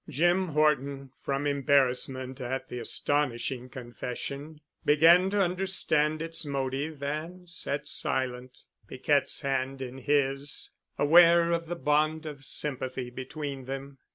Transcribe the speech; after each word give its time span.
Jim 0.09 0.47
Horton, 0.47 1.11
from 1.21 1.45
embarrassment 1.45 2.41
at 2.41 2.69
the 2.69 2.79
astonishing 2.79 3.69
confession, 3.69 4.59
began 4.83 5.29
to 5.29 5.39
understand 5.39 6.23
its 6.23 6.43
motive 6.43 7.03
and 7.03 7.47
sat 7.47 7.87
silent, 7.87 8.65
Piquette's 8.87 9.41
hand 9.41 9.79
in 9.79 9.99
his, 9.99 10.71
aware 10.97 11.51
of 11.51 11.67
the 11.67 11.75
bond 11.75 12.25
of 12.25 12.43
sympathy 12.43 13.11
between 13.11 13.65
them. 13.65 13.99